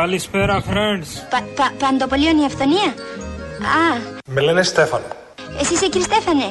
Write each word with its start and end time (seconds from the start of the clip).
Καλησπέρα, 0.00 0.62
friends. 0.70 1.08
Πα, 1.30 1.40
πα, 1.56 1.72
παντοπολίων 1.78 2.38
η 2.38 2.44
αυθονία; 2.44 2.88
Α, 3.80 4.00
Με 4.28 4.40
λένε 4.40 4.62
Στέφανο. 4.62 5.04
εσύ 5.60 5.72
είσαι 5.74 5.86
κύριε 5.88 6.06
Στέφανε; 6.10 6.44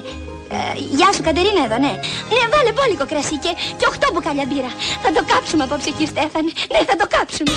Ε, 0.50 0.79
γεια 0.98 1.10
σου 1.14 1.24
Κατερίνα 1.24 1.63
εδώ, 1.67 1.77
ναι. 1.85 1.93
Ναι, 2.33 2.42
βάλε 2.53 2.71
μπόλικο 2.75 3.05
κρασί 3.11 3.37
και, 3.37 3.51
και 3.77 3.85
οχτώ 3.87 4.08
μπουκάλια 4.13 4.45
μπύρα. 4.50 4.71
Θα 5.03 5.09
το 5.11 5.21
κάψουμε 5.31 5.63
απόψε 5.63 5.89
κύριε 5.89 6.08
Στέφανε. 6.13 6.51
Ναι, 6.73 6.79
θα 6.89 6.95
το 7.01 7.05
κάψουμε. 7.16 7.51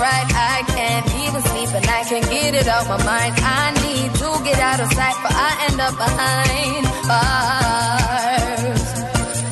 Right. 0.00 0.28
I 0.34 0.62
can't 0.66 1.08
even 1.22 1.42
sleep 1.42 1.70
and 1.74 1.86
I 1.86 2.04
can't 2.04 2.28
get 2.30 2.54
it 2.54 2.68
off 2.68 2.88
my 2.88 2.98
mind. 3.04 3.34
I 3.38 3.70
need 3.84 4.10
to 4.20 4.28
get 4.44 4.58
out 4.58 4.80
of 4.80 4.88
sight, 4.92 5.16
but 5.22 5.32
I 5.32 5.50
end 5.66 5.80
up 5.80 5.94
behind 5.96 6.84
bars. 7.10 8.86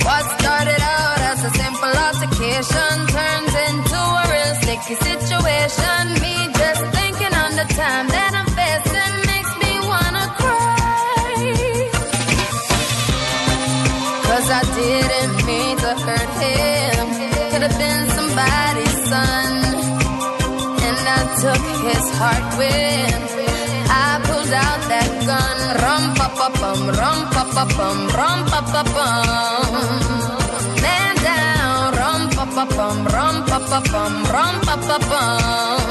What 0.07 0.25
started 0.39 0.83
out 0.83 1.21
as 1.31 1.41
a 1.45 1.51
simple 1.63 1.95
altercation 2.09 2.95
turns 3.15 3.55
into 3.69 4.01
a 4.21 4.25
real 4.33 4.55
sticky 4.63 4.97
situation. 5.09 6.03
Me 6.23 6.35
just 6.61 6.83
thinking 6.97 7.35
on 7.35 7.51
the 7.61 7.67
time 7.75 8.07
that 8.09 8.33
I'm 8.39 8.44
heart 22.21 22.49
with. 22.59 23.25
I 23.91 24.21
pulled 24.27 24.55
out 24.67 24.81
that 24.93 25.11
gun. 25.29 25.59
Rum 25.83 26.05
pa 26.19 26.29
pa 26.39 26.49
bum, 26.61 26.81
rum 27.01 27.21
pa 27.35 27.43
pa 27.55 27.65
bum, 27.77 27.99
rum 28.19 28.39
pa 28.51 28.61
pa 28.73 28.83
bum. 28.95 29.73
Man 30.85 31.15
down, 31.29 31.85
rum 32.01 32.23
pa 32.37 32.45
pa 32.55 32.65
bum, 32.77 32.97
rum 33.15 33.37
pa 33.49 33.59
pa 33.71 33.81
bum, 33.93 34.15
rum 34.35 34.55
pa 34.67 34.77
pa 34.87 34.97
bum. 35.11 35.89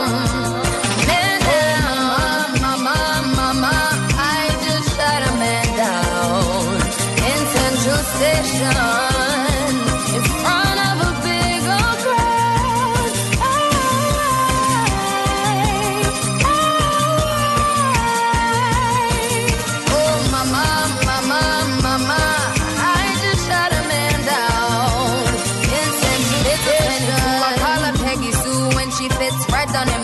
Man 1.10 1.38
down, 1.50 2.48
mama, 2.64 2.98
mama, 3.38 3.76
I 4.38 4.42
just 4.66 4.88
shot 4.96 5.22
a 5.30 5.32
man 5.42 5.68
down 5.84 6.76
in 7.30 7.40
Central 7.56 8.02
Station 8.14 9.03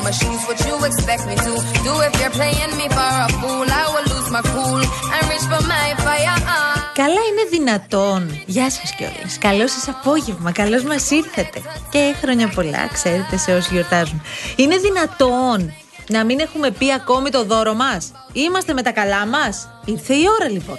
my 0.09 0.15
shoes. 0.19 0.41
What 0.49 0.59
you 0.67 0.75
expect 0.89 1.23
me 1.29 1.35
to 1.47 1.53
do; 1.85 1.93
If 2.07 2.13
you're 2.19 2.35
playing 2.39 2.73
me 2.79 2.87
for 2.97 3.09
a 3.25 3.27
fool? 3.39 3.67
I 3.81 3.85
will 3.93 4.07
lose 4.13 4.29
my 4.35 4.43
cool 4.53 4.81
and 5.15 5.23
reach 5.31 5.45
for 5.51 5.61
my 5.73 5.87
fire. 6.05 6.37
Καλά 6.93 7.21
είναι 7.29 7.43
δυνατόν. 7.49 8.41
Γεια 8.45 8.69
σας 8.71 8.95
κιόλας. 8.95 9.37
Καλό 9.39 9.67
σας 9.67 9.87
απόγευμα. 9.87 10.51
Καλώς 10.51 10.83
μας 10.83 11.09
ήρθατε. 11.09 11.61
Και 11.89 12.15
χρόνια 12.21 12.47
πολλά, 12.47 12.87
ξέρετε, 12.93 13.37
σε 13.37 13.55
όσοι 13.55 13.73
γιορτάζουν. 13.73 14.21
Είναι 14.55 14.77
δυνατόν 14.77 15.73
να 16.09 16.25
μην 16.25 16.39
έχουμε 16.39 16.71
πει 16.71 16.93
ακόμη 16.93 17.29
το 17.29 17.43
δώρο 17.43 17.73
μας; 17.73 18.11
Είμαστε 18.33 18.73
με 18.73 18.81
τα 18.81 18.91
καλά 18.91 19.25
μας; 19.25 19.69
Ήρθε 19.85 20.13
η 20.13 20.25
ώρα 20.39 20.49
λοιπόν. 20.49 20.77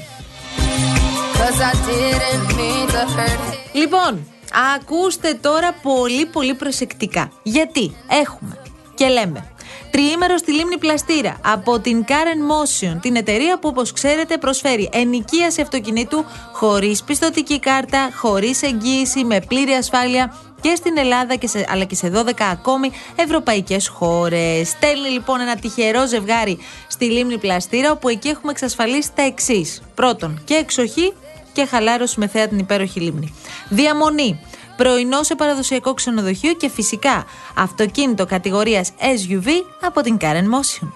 Cause 1.39 1.61
I 1.71 1.73
didn't 1.89 2.49
mean 2.59 2.87
to 2.95 3.03
hurt 3.17 3.41
him. 3.53 3.69
Λοιπόν, 3.73 4.27
ακούστε 4.75 5.35
τώρα 5.35 5.73
πολύ 5.73 6.27
πολύ 6.27 6.55
προσεκτικά. 6.55 7.33
Γιατί 7.43 7.97
έχουμε 8.25 8.60
και 9.01 9.09
λέμε 9.09 9.51
Τριήμερο 9.91 10.37
στη 10.37 10.53
λίμνη 10.53 10.79
Πλαστήρα 10.79 11.41
από 11.45 11.79
την 11.79 12.05
Karen 12.09 12.53
Motion, 12.53 12.99
την 13.01 13.17
εταιρεία 13.17 13.59
που 13.59 13.69
όπως 13.69 13.93
ξέρετε 13.93 14.39
προσφέρει 14.39 14.89
ενοικίαση 14.93 15.61
αυτοκινήτου 15.61 16.25
χωρίς 16.53 17.03
πιστοτική 17.03 17.59
κάρτα, 17.59 18.11
χωρίς 18.17 18.63
εγγύηση, 18.63 19.25
με 19.25 19.41
πλήρη 19.49 19.73
ασφάλεια 19.73 20.37
και 20.61 20.75
στην 20.75 20.99
Ελλάδα 20.99 21.35
και 21.35 21.47
σε, 21.47 21.67
αλλά 21.69 21.85
και 21.85 21.95
σε 21.95 22.13
12 22.15 22.33
ακόμη 22.39 22.91
ευρωπαϊκές 23.17 23.89
χώρες. 23.89 24.69
Στέλνει 24.69 25.09
λοιπόν 25.09 25.41
ένα 25.41 25.57
τυχερό 25.57 26.07
ζευγάρι 26.07 26.59
στη 26.89 27.05
λίμνη 27.05 27.39
Πλαστήρα 27.39 27.93
όπου 27.93 28.09
εκεί 28.09 28.29
έχουμε 28.29 28.53
εξασφαλίσει 28.53 29.11
τα 29.15 29.23
εξής. 29.23 29.83
Πρώτον, 29.95 30.43
και 30.45 30.55
εξοχή 30.55 31.13
και 31.53 31.65
χαλάρωση 31.65 32.21
με 32.21 32.27
θέα 32.27 32.49
την 32.49 32.59
υπέροχη 32.59 33.01
λίμνη. 33.01 33.35
Διαμονή. 33.69 34.41
Πρωινό 34.81 35.23
σε 35.23 35.35
παραδοσιακό 35.35 35.95
ξενοδοχείο 35.95 36.55
και 36.55 36.69
φυσικά 36.69 37.25
αυτοκίνητο 37.55 38.27
κατηγορίας 38.27 38.93
SUV 38.99 39.49
από 39.81 40.01
την 40.01 40.17
Karen 40.21 40.25
Motion. 40.25 40.89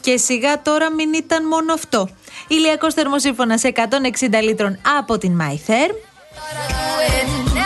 Και 0.00 0.16
σιγά 0.16 0.62
τώρα 0.62 0.92
μην 0.92 1.12
ήταν 1.12 1.46
μόνο 1.46 1.72
αυτό. 1.72 2.08
Ηλιακός 2.48 2.94
θερμοσύφωνας 2.94 3.62
160 3.64 4.42
λίτρων 4.42 4.78
από 4.98 5.18
την 5.18 5.40
MyTherm. 5.40 5.94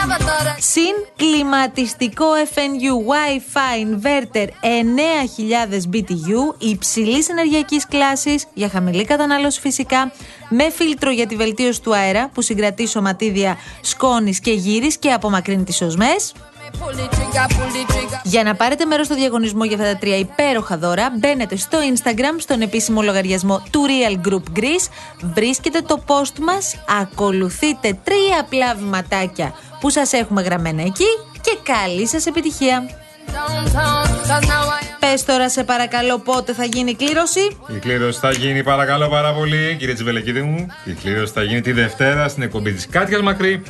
Never 0.05 0.21
thought 0.21 0.57
I 0.57 0.59
Συν 0.59 0.93
κλιματιστικό 1.15 2.25
FNU 2.53 3.11
Wi-Fi 3.11 3.79
Inverter 3.85 4.47
9000 4.47 5.93
BTU 5.93 6.55
υψηλής 6.57 7.29
ενεργειακής 7.29 7.87
κλάσης 7.87 8.45
για 8.53 8.69
χαμηλή 8.69 9.05
κατανάλωση 9.05 9.59
φυσικά, 9.59 10.11
με 10.49 10.69
φίλτρο 10.69 11.11
για 11.11 11.27
τη 11.27 11.35
βελτίωση 11.35 11.81
του 11.81 11.95
αέρα 11.95 12.29
που 12.33 12.41
συγκρατεί 12.41 12.87
σωματίδια 12.87 13.57
σκόνης 13.81 14.39
και 14.39 14.51
γύρις 14.51 14.97
και 14.97 15.11
απομακρύνει 15.11 15.63
τις 15.63 15.81
οσμές. 15.81 16.33
Pull 16.79 16.93
the 17.01 17.07
trigger, 17.15 17.47
pull 17.55 17.69
the 17.75 17.93
trigger. 17.93 18.19
Για 18.23 18.43
να 18.43 18.55
πάρετε 18.55 18.85
μέρος 18.85 19.05
στο 19.05 19.15
διαγωνισμό 19.15 19.63
για 19.63 19.77
αυτά 19.77 19.91
τα 19.91 19.97
τρία 19.97 20.17
υπέροχα 20.17 20.77
δώρα, 20.77 21.11
μπαίνετε 21.19 21.55
στο 21.55 21.77
Instagram, 21.93 22.35
στον 22.37 22.61
επίσημο 22.61 23.01
λογαριασμό 23.01 23.63
του 23.71 23.85
Real 23.87 24.27
Group 24.27 24.59
Greece, 24.59 24.87
βρίσκετε 25.33 25.81
το 25.81 26.03
post 26.07 26.39
μας, 26.39 26.75
ακολουθείτε 27.01 27.97
τρία 28.03 28.39
απλά 28.39 28.75
βηματάκια 28.75 29.53
που 29.79 29.89
σας 29.89 30.13
έχουμε 30.13 30.41
γραμμένα 30.41 30.81
εκεί 30.81 31.09
και 31.41 31.57
καλή 31.63 32.07
σας 32.07 32.25
επιτυχία. 32.25 32.83
Downtown, 33.27 34.07
cause 34.29 34.43
now 34.43 34.65
I 34.77 34.83
am. 34.83 34.95
Πες 34.99 35.25
τώρα 35.25 35.49
σε 35.49 35.63
παρακαλώ 35.63 36.19
πότε 36.19 36.53
θα 36.53 36.65
γίνει 36.65 36.89
η 36.89 36.95
κλήρωση; 36.95 37.57
Η 37.75 37.79
κλήρωση 37.79 38.19
θα 38.19 38.31
γίνει 38.31 38.63
παρακαλώ 38.63 39.09
πάρα 39.09 39.33
πολύ, 39.33 39.75
κύριε 39.79 39.93
Τσιβελεκίδη 39.93 40.41
μου. 40.41 40.67
Η 40.85 40.91
κλήρωση 40.91 41.33
θα 41.33 41.43
γίνει 41.43 41.61
τη 41.61 41.71
Δευτέρα 41.71 42.27
στην 42.27 42.43
εκπομπή 42.43 42.71
της 42.71 42.87
Κάτιας 42.87 43.21
Μακρύ 43.21 43.63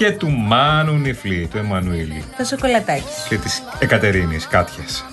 και 0.00 0.12
του 0.12 0.30
Μάνου 0.30 0.92
Νιφλή, 0.92 1.48
του 1.50 1.58
Εμμανουήλη 1.58 2.24
Το 2.38 2.44
σοκολατάκι. 2.44 3.02
και 3.28 3.36
της 3.36 3.62
Εκατερίνης 3.78 4.46
Κάτιας. 4.46 5.04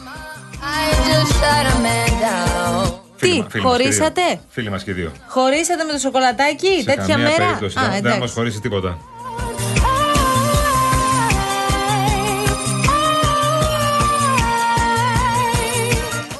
I 0.53 0.93
just 1.07 1.31
shot 1.31 1.65
a 1.71 1.75
man 1.85 2.11
down. 2.23 2.93
Τι, 3.19 3.59
χωρίσατε; 3.59 4.21
Φίλοι 4.49 4.69
μας 4.69 4.83
και 4.83 4.93
δύο. 4.93 5.11
Χωρίσατε 5.27 5.83
με 5.83 5.91
το 5.91 5.97
σοκολατάκι, 5.97 6.67
Σε 6.79 6.83
τέτοια 6.85 7.05
καμία 7.05 7.17
μέρα; 7.29 7.37
περίπτωση 7.45 7.77
Α, 7.79 7.81
δεν- 7.81 7.91
δεν 7.91 8.01
θα 8.01 8.07
μας 8.07 8.15
εντάξει. 8.17 8.33
χωρίσει 8.33 8.59
τίποτα. 8.59 8.97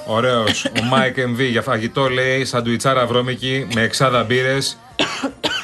Ωραίος. 0.06 0.66
Ο 0.66 0.70
Mike 0.94 1.20
MV 1.20 1.40
για 1.50 1.62
φαγητό 1.62 2.10
λέει 2.10 2.46
σαντουιτσάρα 2.46 3.06
βρώμικη 3.06 3.68
με 3.74 3.82
εξάδα 3.82 4.24
μπύρες. 4.24 4.78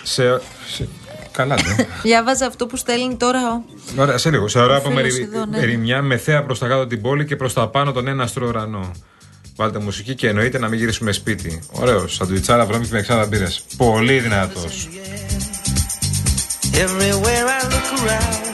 σε, 0.04 0.42
σε- 0.68 0.88
Καλά, 1.33 1.56
ναι. 1.56 1.85
Διάβαζα 2.03 2.45
αυτό 2.45 2.65
που 2.65 2.77
στέλνει 2.77 3.15
τώρα 3.15 3.39
ο. 3.53 3.62
Ωραία, 4.01 4.18
σε 4.18 4.30
λίγο. 4.30 4.47
Σε 4.47 4.59
ωραία 4.59 4.77
από 4.77 4.89
φίλος 4.89 5.03
μερι... 5.03 5.30
εδώ, 5.33 5.45
ναι. 5.45 5.57
ερημιά 5.59 6.01
με 6.01 6.18
θέα 6.18 6.44
προς 6.44 6.59
τα 6.59 6.68
κάτω 6.68 6.88
την 6.88 7.01
πόλη 7.01 7.25
και 7.25 7.35
προς 7.35 7.53
τα 7.53 7.68
πάνω 7.68 7.91
τον 7.91 8.07
ένα 8.07 8.24
αστρό 8.24 8.47
ουρανό. 8.47 8.91
Βάλτε 9.56 9.80
μουσική 9.80 10.15
και 10.15 10.27
εννοείται 10.27 10.59
να 10.59 10.68
μην 10.68 10.80
γυρίσουμε 10.80 11.12
σπίτι. 11.12 11.63
Ωραίος. 11.71 12.15
Σαντουιτσάρα 12.15 12.65
βρώμικη 12.65 12.91
με 12.91 13.00
εξάδα 13.00 13.25
μπύρες. 13.25 13.63
Πολύ 13.77 14.19
δυνατός. 14.19 14.89
Everywhere 16.85 17.47
I 17.57 17.62
look 17.74 17.89
around, 18.00 18.53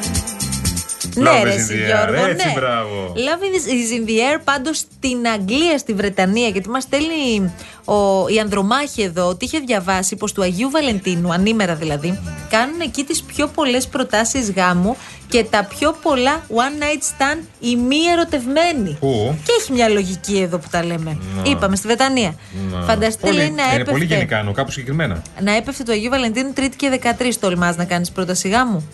Ναι, 1.21 1.30
Love 1.30 1.44
ρε, 1.44 1.51
is 1.51 1.54
in 1.56 1.57
εσύ, 1.60 1.74
the 1.74 1.81
air. 1.83 2.07
Γιώργο, 2.07 2.25
Έτσι, 2.30 2.48
ναι. 2.48 2.54
μπράβο. 2.56 3.13
Love 3.16 3.44
is 3.68 3.94
in 4.01 4.10
the 4.10 4.13
air 4.38 4.42
πάντως 4.44 4.77
στην 4.77 5.27
Αγγλία, 5.33 5.77
στη 5.77 5.94
Βρετανία, 5.94 6.48
γιατί 6.48 6.69
μας 6.69 6.83
στέλνει 6.83 7.54
ο, 7.86 8.27
η 8.27 8.39
Ανδρομάχη 8.39 9.01
εδώ 9.01 9.25
ότι 9.27 9.45
είχε 9.45 9.60
διαβάσει 9.60 10.16
πως 10.16 10.33
του 10.33 10.42
Αγίου 10.44 10.69
Βαλεντίνου, 10.69 11.33
ανήμερα 11.33 11.75
δηλαδή, 11.75 12.19
κάνουν 12.50 12.80
εκεί 12.81 13.04
τις 13.04 13.21
πιο 13.24 13.48
πολλές 13.48 13.88
προτάσεις 13.88 14.51
γάμου 14.51 14.98
και 15.27 15.44
τα 15.44 15.63
πιο 15.63 15.95
πολλά 16.01 16.44
one 16.50 16.83
night 16.83 17.01
stand 17.01 17.39
οι 17.60 17.75
μη 17.75 17.95
ερωτευμένοι. 18.13 18.98
Πού; 19.00 19.36
Και 19.44 19.51
έχει 19.60 19.72
μια 19.72 19.88
λογική 19.89 20.38
εδώ 20.38 20.57
που 20.57 20.68
τα 20.72 20.86
λέμε. 20.86 21.18
Είπαμε 21.44 21.75
στη 21.75 21.88
Βρετανία. 21.88 22.36
Να. 22.72 22.81
Φανταστείτε 22.81 23.27
Πολύ- 23.27 23.38
λέει 23.39 23.50
να 23.51 23.63
Είναι 23.63 23.74
έπεφτε. 23.74 23.92
πολύ 23.92 24.06
γενικά, 24.06 24.38
εννοώ, 24.38 24.54
κάπου 24.54 24.72
συγκεκριμένα. 24.72 25.22
Να 25.42 25.56
έπεφτε 25.56 25.83
το 25.83 25.92
Αγίου 25.92 26.10
Βαλεντίνου 26.10 26.54
Τρίτη 26.54 26.75
και 26.77 26.89
13 26.89 27.38
τολμάς 27.39 27.75
να 27.75 27.86
κάνεις 27.86 28.12
πρόταση 28.12 28.50
γάμου. 28.50 28.88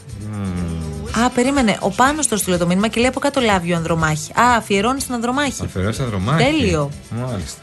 Α, 1.24 1.30
περίμενε. 1.30 1.78
Ο 1.80 1.90
Πάνος 1.90 2.28
το 2.28 2.38
στείλε 2.38 2.58
το 2.58 2.68
μήνυμα 2.68 2.88
και 2.88 3.00
λέει 3.00 3.10
από 3.10 3.20
κάτω 3.20 3.42
λάβει 3.42 3.74
ο 3.74 3.76
Ανδρομάχη. 3.76 4.32
Α, 4.32 4.56
αφιερώνει 4.58 5.00
στην 5.00 5.14
Ανδρομάχη. 5.14 5.64
Αφαιρέσει 5.64 6.00
τα 6.00 6.06
δρομάκια. 6.06 6.46
Τέλειο. 6.46 6.92
Μάλιστα. 7.10 7.62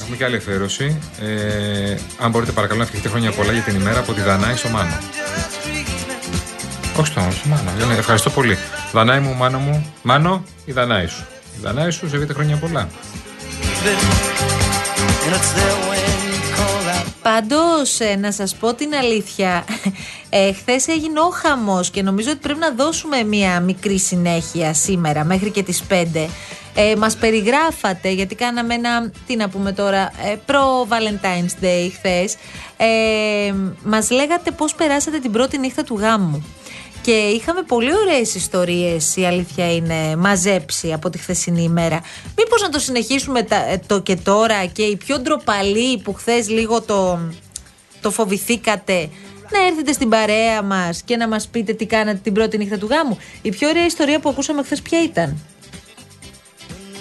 Έχουμε 0.00 0.16
και 0.16 0.24
άλλη 0.24 0.36
αφιέρωση. 0.36 0.98
Ε, 1.20 1.96
αν 2.18 2.30
μπορείτε 2.30 2.52
παρακαλώ 2.52 2.78
να 2.78 2.84
ευχηθείτε 2.84 3.08
χρόνια 3.08 3.32
πολλά 3.32 3.52
για 3.52 3.62
την 3.62 3.74
ημέρα 3.74 3.98
από 3.98 4.12
τη 4.12 4.20
Δανάη 4.20 4.56
στο 4.56 4.68
Μάνο. 4.68 4.98
Όχι 6.96 7.06
στο 7.06 7.20
Μάνο, 7.20 7.32
στο 7.32 7.48
Μάνο. 7.48 7.70
Λένε, 7.78 7.94
ευχαριστώ 7.94 8.30
πολύ. 8.30 8.58
Δανάη 8.92 9.20
μου, 9.20 9.34
Μάνο 9.34 9.58
μου. 9.58 9.92
Μάνο, 10.02 10.44
η 10.64 10.72
Δανάη 10.72 11.06
σου. 11.06 11.24
Η 11.56 11.60
Δανάη 11.62 11.90
σου, 11.90 11.98
σε 11.98 12.04
ευχηθείτε 12.04 12.32
χρόνια 12.32 12.56
πολλά. 12.56 12.88
Πάντως, 17.28 17.98
να 18.18 18.32
σας 18.32 18.54
πω 18.54 18.74
την 18.74 18.94
αλήθεια, 18.94 19.64
ε, 20.28 20.52
χθες 20.52 20.88
έγινε 20.88 21.20
ο 21.20 21.30
χαμός 21.30 21.90
και 21.90 22.02
νομίζω 22.02 22.30
ότι 22.30 22.38
πρέπει 22.38 22.58
να 22.58 22.70
δώσουμε 22.70 23.22
μια 23.22 23.60
μικρή 23.60 23.98
συνέχεια 23.98 24.74
σήμερα 24.74 25.24
μέχρι 25.24 25.50
και 25.50 25.62
τις 25.62 25.82
5. 25.88 26.28
Ε, 26.74 26.96
μας 26.96 27.16
περιγράφατε 27.16 28.10
γιατί 28.10 28.34
κάναμε 28.34 28.74
ένα, 28.74 29.10
τι 29.26 29.36
να 29.36 29.48
πούμε 29.48 29.72
τώρα, 29.72 30.02
ε, 30.02 30.36
προ 30.46 30.86
Valentine's 30.90 31.64
Day 31.64 31.90
χθες. 31.96 32.36
Ε, 32.76 33.54
μας 33.84 34.10
λέγατε 34.10 34.50
πώς 34.50 34.74
περάσατε 34.74 35.18
την 35.18 35.32
πρώτη 35.32 35.58
νύχτα 35.58 35.84
του 35.84 35.98
γάμου. 35.98 36.44
Και 37.08 37.14
είχαμε 37.14 37.62
πολύ 37.62 37.90
ωραίες 37.94 38.34
ιστορίες, 38.34 39.16
η 39.16 39.26
αλήθεια 39.26 39.74
είναι, 39.74 40.16
μαζέψει 40.16 40.92
από 40.92 41.10
τη 41.10 41.18
χθεσινή 41.18 41.62
ημέρα. 41.62 42.00
Μήπως 42.36 42.62
να 42.62 42.68
το 42.68 42.78
συνεχίσουμε 42.78 43.42
τα- 43.42 43.68
ε, 43.68 43.80
το 43.86 44.00
και 44.00 44.16
τώρα 44.16 44.66
και 44.66 44.82
οι 44.82 44.96
πιο 44.96 45.18
ντροπαλοί 45.18 45.98
που 45.98 46.12
χθες 46.14 46.48
λίγο 46.48 46.80
το, 46.82 47.18
το 48.00 48.10
φοβηθήκατε 48.10 49.08
να 49.50 49.66
έρθετε 49.66 49.92
στην 49.92 50.08
παρέα 50.08 50.62
μας 50.62 51.02
και 51.02 51.16
να 51.16 51.28
μας 51.28 51.48
πείτε 51.48 51.72
τι 51.72 51.86
κάνατε 51.86 52.20
την 52.22 52.32
πρώτη 52.32 52.58
νύχτα 52.58 52.78
του 52.78 52.86
γάμου. 52.90 53.18
Η 53.42 53.50
πιο 53.50 53.68
ωραία 53.68 53.84
ιστορία 53.86 54.20
που 54.20 54.28
ακούσαμε 54.28 54.62
χθες 54.62 54.80
ποια 54.82 55.02
ήταν; 55.02 55.36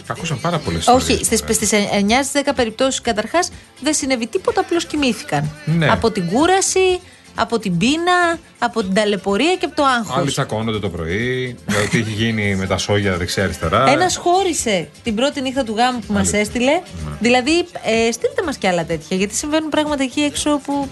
Ακούσαν 0.08 0.40
πάρα 0.42 0.60
πολλές 0.60 0.88
Όχι, 0.88 1.24
στις, 1.24 1.40
στις 1.40 1.72
9 1.72 2.24
στις 2.24 2.42
10 2.46 2.54
περιπτώσεις 2.56 3.02
καταρχάς 3.02 3.50
δεν 3.82 3.94
συνέβη 3.94 4.28
τίποτα, 4.28 4.62
απλώς 4.62 4.86
κοιμήθηκαν. 4.86 5.52
Ναι. 5.66 5.90
Από 5.92 6.12
την 6.12 6.28
κούραση, 6.28 7.00
από 7.40 7.60
την 7.60 7.78
πείνα, 7.78 8.40
από 8.60 8.84
την 8.84 8.94
ταλαιπωρία 8.94 9.56
και 9.56 9.66
από 9.66 9.76
το 9.76 9.84
άγχος. 9.84 10.18
Άλλοι 10.18 10.32
τσακώνονται 10.32 10.80
το 10.80 10.90
πρωί, 10.90 11.56
για 11.68 11.82
το 11.82 11.90
τι 11.90 11.98
έχει 11.98 12.12
γίνει 12.12 12.56
με 12.56 12.68
τα 12.68 12.78
σόγια 12.78 13.18
δεξιά-αριστερά. 13.18 13.90
Ένας 13.90 14.16
χώρισε 14.18 14.88
την 15.04 15.16
πρώτη 15.16 15.42
νύχτα 15.42 15.64
του 15.64 15.76
γάμου 15.76 16.00
που 16.00 16.14
μας 16.14 16.22
Αλήθεια. 16.22 16.40
έστειλε. 16.40 16.82
Δηλαδή, 17.20 17.58
ε, 17.84 18.12
στείλτε 18.12 18.44
μας 18.46 18.58
κι 18.58 18.68
άλλα 18.68 18.86
τέτοια, 18.86 19.18
γιατί 19.18 19.36
συμβαίνουν 19.36 19.70
πράγματα 19.70 20.04
εκεί 20.04 20.22
έξω 20.22 20.62
που. 20.64 20.90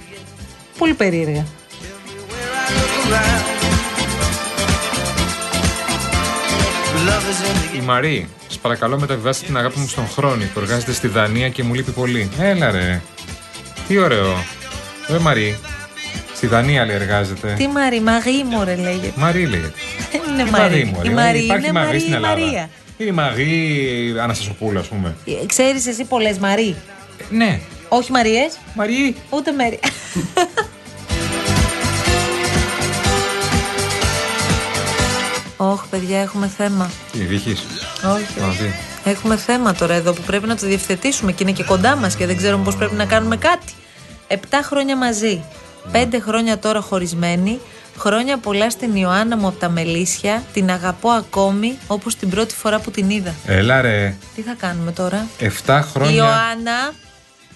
πολύ 0.77 0.93
περίεργα. 0.93 1.45
Η 7.75 7.79
Μαρή, 7.79 8.29
σας 8.47 8.57
παρακαλώ 8.57 8.99
μεταβιβάστε 8.99 9.45
την 9.45 9.57
αγάπη 9.57 9.79
μου 9.79 9.87
στον 9.87 10.07
Χρόνη 10.09 10.45
που 10.45 10.59
εργάζεται 10.59 10.93
στη 10.93 11.07
Δανία 11.07 11.49
και 11.49 11.63
μου 11.63 11.73
λείπει 11.73 11.91
πολύ. 11.91 12.29
Έλα 12.39 12.71
ρε. 12.71 13.01
Τι 13.87 13.97
ωραίο. 13.97 14.43
Ρε 15.09 15.19
Μαρή. 15.19 15.59
Στη 16.35 16.47
Δανία 16.47 16.85
λέει 16.85 16.95
εργάζεται. 16.95 17.53
Τι 17.57 17.67
Μαρή, 17.67 17.99
Μαρή 18.01 18.43
μωρέ 18.51 18.75
λέγεται. 18.75 19.13
Μαρή 19.15 19.45
λέγεται. 19.45 19.73
Είναι 20.29 20.43
Τι 20.43 20.49
Μαρή. 20.49 20.91
μωρέ. 20.95 21.09
Η 21.09 21.13
Μαρή 21.13 21.39
Υπάρχει 21.39 21.63
είναι 21.63 21.71
Μαρή 21.73 21.85
Μαρή 21.87 21.99
στην 21.99 22.11
η 22.11 22.15
Ελλάδα. 22.15 22.39
Μαρία. 22.39 22.69
Είναι 22.97 23.09
η 23.09 23.13
Μαρή 23.13 24.15
Αναστασοπούλου, 24.21 24.79
ας 24.79 24.87
πούμε. 24.87 25.15
Ξέρεις 25.45 25.87
εσύ 25.87 26.03
πολλές 26.03 26.37
Μαρή; 26.37 26.75
Ε, 27.17 27.23
Ναι. 27.35 27.59
Όχι 27.89 28.11
Μαρίε, 28.11 28.41
Μαρή. 28.75 29.15
ούτε 29.29 29.51
Μέρη. 29.51 29.79
Όχι, 35.57 35.81
παιδιά, 35.91 36.19
έχουμε 36.21 36.47
θέμα. 36.57 36.89
Τι, 37.11 37.17
βύχεις. 37.25 37.63
Όχι. 38.03 38.39
Α, 38.39 38.49
τι. 38.57 39.09
Έχουμε 39.09 39.37
θέμα 39.37 39.73
τώρα 39.73 39.93
εδώ 39.93 40.13
που 40.13 40.21
πρέπει 40.21 40.47
να 40.47 40.55
το 40.55 40.67
διευθετήσουμε 40.67 41.31
και 41.31 41.43
είναι 41.43 41.51
και 41.51 41.63
κοντά 41.63 41.95
μας 41.95 42.15
και 42.15 42.25
δεν 42.25 42.37
ξέρουμε 42.37 42.63
πώς 42.63 42.75
πρέπει 42.75 42.95
να 42.95 43.05
κάνουμε 43.05 43.37
κάτι. 43.37 43.73
Επτά 44.27 44.61
χρόνια 44.63 44.97
μαζί. 44.97 45.43
Πέντε 45.91 46.19
χρόνια 46.19 46.57
τώρα 46.59 46.81
χωρισμένοι. 46.81 47.59
Χρόνια 47.97 48.37
πολλά 48.37 48.69
στην 48.69 48.95
Ιωάννα 48.95 49.37
μου 49.37 49.47
από 49.47 49.59
τα 49.59 49.69
Μελίσια. 49.69 50.43
Την 50.53 50.71
αγαπώ 50.71 51.09
ακόμη 51.09 51.77
όπως 51.87 52.15
την 52.15 52.29
πρώτη 52.29 52.55
φορά 52.55 52.79
που 52.79 52.91
την 52.91 53.09
είδα. 53.09 53.33
Έλα 53.45 53.81
ρε. 53.81 54.15
Τι 54.35 54.41
θα 54.41 54.55
κάνουμε 54.57 54.91
τώρα; 54.91 55.27
7 55.39 55.45
Η 55.79 55.81
χρόνια. 55.91 56.15
Ιωάννα 56.15 56.93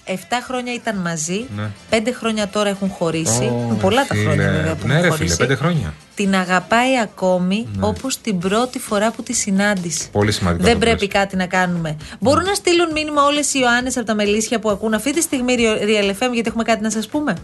7 0.06 0.12
χρόνια 0.46 0.74
ήταν 0.74 0.96
μαζί. 0.96 1.46
Ναι. 1.56 1.70
Πέντε 1.90 2.12
χρόνια 2.12 2.48
τώρα 2.48 2.68
έχουν 2.68 2.90
χωρίσει. 2.90 3.42
Ω, 3.44 3.64
Είναι 3.68 3.78
πολλά 3.80 4.06
τα 4.06 4.14
φίλε. 4.14 4.22
χρόνια 4.24 4.50
βέβαια 4.50 4.74
που 4.74 4.86
Ναι, 4.86 4.92
έχουν 4.92 5.04
ρε 5.04 5.08
χωρίσει. 5.10 5.34
φίλε, 5.34 5.46
πέντε 5.46 5.60
χρόνια. 5.60 5.94
Την 6.14 6.34
αγαπάει 6.34 6.98
ακόμη 6.98 7.68
Ναι. 7.76 7.86
όπως 7.86 8.20
την 8.20 8.38
πρώτη 8.38 8.78
φορά 8.78 9.10
που 9.10 9.22
τη 9.22 9.32
συνάντησε. 9.32 10.08
Πολύ 10.12 10.32
σημαντικό. 10.32 10.62
Δεν 10.64 10.72
αυτό 10.72 10.84
που 10.86 10.90
πρέπει 10.90 11.12
λες. 11.12 11.22
κάτι 11.22 11.36
να 11.36 11.46
κάνουμε. 11.46 11.96
Μπορούν 12.20 12.44
να 12.44 12.54
στείλουν 12.54 12.90
μήνυμα 12.92 13.22
όλες 13.24 13.54
οι 13.54 13.58
Ιωάννες 13.62 13.96
από 13.96 14.06
τα 14.06 14.14
Μελίσια 14.14 14.58
που 14.58 14.70
ακούν 14.70 14.94
αυτή 14.94 15.12
τη 15.14 15.20
στιγμή 15.20 15.54
Real 15.58 16.10
FM 16.10 16.32
γιατί 16.32 16.48
έχουμε 16.48 16.62
κάτι 16.62 16.82
να 16.82 16.90
σας 16.90 17.08
πούμε; 17.08 17.34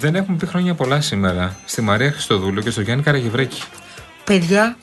Δεν 0.00 0.14
έχουμε 0.14 0.36
πει 0.36 0.46
χρόνια 0.46 0.74
πολλά 0.74 1.00
σήμερα 1.00 1.56
στη 1.64 1.80
Μαρία 1.80 2.10
Χριστοδούλου 2.12 2.62
και 2.62 2.70
στο 2.70 2.80
Γιάννη 2.80 3.02
Καραγευρέκη. 3.02 3.62
Παιδιά. 4.24 4.76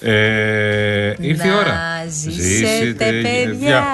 Ε, 0.00 1.14
ήρθε 1.18 1.48
η 1.48 1.50
ώρα. 1.50 1.72
Να 1.72 2.10
ζήσετε 2.10 3.04
παιδιά 3.04 3.84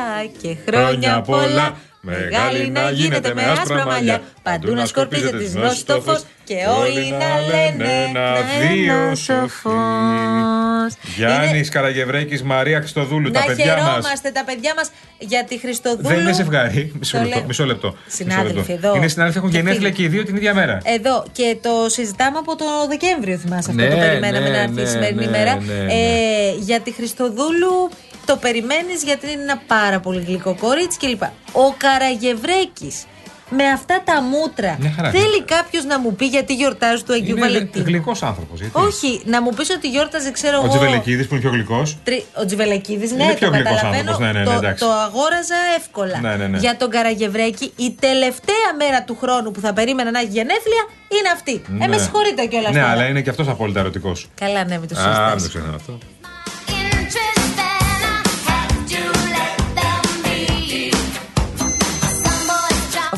και 0.40 0.56
χρόνια 0.66 0.88
Χρόνια 0.88 1.20
πολλά. 1.20 1.76
Πολλά. 2.04 2.18
Μεγάλη 2.18 2.70
να 2.70 2.90
γίνετε 2.90 3.34
με 3.34 3.42
άσπρα 3.44 3.86
μαλλιά. 3.86 4.20
Παντού 4.42 4.74
να 4.74 4.86
σκορπίζετε 4.86 5.36
της 5.38 5.54
γνώση 5.54 5.76
στο 5.78 6.00
φω. 6.00 6.16
Και 6.44 6.54
όλοι 6.80 7.10
να 7.10 7.40
λένε 7.56 7.92
ένα 8.08 8.34
δύο 8.60 9.14
σοφός. 9.14 10.92
Γιάννης 11.16 11.50
Είναι- 11.50 11.64
Καραγευρέκης, 11.68 12.42
Μαρία 12.42 12.78
Χριστοδούλου, 12.78 13.30
τα 13.30 13.40
Να 13.40 13.46
παιδιά 13.46 13.66
μας. 13.76 13.82
χαιρόμαστε 13.84 14.30
τα 14.30 14.44
παιδιά 14.44 14.72
μας 14.76 14.90
για 15.18 15.44
τη 15.44 15.58
Χριστοδούλου. 15.58 16.08
Δεν 16.08 16.18
είναι 16.18 16.32
ζευγάρι. 16.32 16.92
Μισό 16.98 17.16
Το 17.16 17.22
λεπτό. 17.22 17.38
λέω. 17.38 17.46
Μισό 17.46 17.64
λεπτό. 17.64 17.96
Συνάδελφοι, 18.06 18.54
Μισό 18.58 18.72
λεπτό. 18.72 18.86
εδώ. 18.88 18.96
Είναι 18.96 19.08
συνάδελφοι, 19.08 19.38
έχουν 19.38 19.50
Και 19.50 19.56
γενέθλια 19.56 19.80
φίλοι. 19.80 19.92
και 19.92 20.02
οι 20.02 20.08
δύο 20.08 20.24
την 20.24 20.36
ίδια 20.36 20.54
μέρα. 20.54 20.80
Εδώ 20.84 21.24
και 21.32 21.56
το 21.62 21.70
συζητάμε 21.88 22.38
από 22.38 22.56
το 22.56 22.64
Δεκέμβριο, 22.88 23.37
θυμάσαι 23.37 23.70
αυτό 23.70 23.82
Ναι, 23.82 23.88
το 23.88 23.96
περιμέναμε 23.96 24.49
ναι, 24.49 24.56
να 24.56 24.61
έρθει 24.62 24.75
ναι, 24.75 24.80
η 24.80 24.87
σημερινή 24.87 25.25
ναι, 25.25 25.30
μέρα. 25.30 25.54
ναι, 25.61 25.73
ναι. 25.73 25.92
Ε, 25.92 26.54
για 26.58 26.80
τη 26.80 26.92
Χριστοδούλου 26.92 27.90
το 28.25 28.37
περιμένεις 28.37 29.02
γιατί 29.02 29.31
είναι 29.33 29.43
ένα 29.43 29.62
πάρα 29.66 30.00
πολύ 30.00 30.21
γλυκό 30.26 30.57
κορίτσι 30.61 30.99
κλπ. 30.99 31.23
Ο 31.52 31.73
Καραγευρέκης 31.76 33.04
με 33.50 33.64
αυτά 33.69 34.02
τα 34.04 34.23
μούτρα 34.23 34.76
Μια 34.81 34.93
χαρά. 34.97 35.11
θέλει 35.11 35.43
κάποιος 35.45 35.85
να 35.85 35.99
μου 36.00 36.14
πει 36.14 36.26
γιατί 36.26 36.54
γιορτάζει 36.54 37.02
του 37.02 37.12
Αγίου 37.12 37.37
Είναι 37.37 37.40
Βαλεντίνου. 37.47 37.85
γλυκός 37.87 38.23
άνθρωπος. 38.23 38.61
Όχι, 38.73 39.23
να 39.25 39.43
μου 39.43 39.50
πεις 39.57 39.71
ότι 39.71 39.88
γιόρταζε, 39.88 40.31
ξέρω 40.31 40.57
Ο 40.57 40.61
εγώ. 40.64 40.69
Τζιβελεκίδης 40.69 41.26
που 41.26 41.35
είναι 41.35 41.43
πιο 41.43 41.52
γλυκός. 41.52 41.97
Τρι- 42.04 42.25
Ο 42.40 42.45
Τζιβελεκίδης, 42.47 43.12
ναι, 43.12 43.23
Είναι 43.23 43.33
το 43.33 43.38
πιο 43.38 43.49
γλυκός 43.49 43.64
καταλαβαίνω. 43.73 44.11
άνθρωπος, 44.11 44.26
ναι, 44.26 44.33
ναι, 44.33 44.38
ναι, 44.38 44.45
το, 44.45 44.50
εντάξει. 44.52 44.85
το 44.85 44.90
αγόραζα 44.93 45.54
εύκολα. 45.78 46.19
Ναι, 46.21 46.37
ναι, 46.37 46.47
ναι. 46.47 46.59
Για 46.59 46.76
τον 46.76 46.90
Καραγευρέκη, 46.90 47.73
η 47.76 47.90
τελευταία 48.00 48.69
μέρα 48.78 49.02
του 49.02 49.16
χρόνου 49.21 49.50
που 49.50 49.61
θα 49.61 49.73
περίμενα 49.73 50.11
να 50.11 50.19
έχει 50.19 50.28
γενέθλια 50.28 50.83
είναι 51.19 51.28
αυτή. 51.35 51.62
Ε, 51.85 51.87
με 51.87 51.99
συγχωρείτε 51.99 52.45
κιόλας 52.47 52.73
Ναι, 52.73 52.81
τώρα. 52.81 52.93
αλλά 52.93 53.04
είναι 53.07 53.21
και 53.21 53.31
αυτός 53.31 53.49
απόλυτα 53.49 53.81
ερωτικός. 53.81 54.28
Καλά, 54.35 54.64
ναι, 54.64 54.78
μην 54.78 54.88
το 54.88 54.99
Α, 55.00 55.35